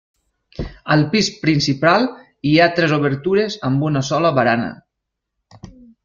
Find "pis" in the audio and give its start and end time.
1.09-1.27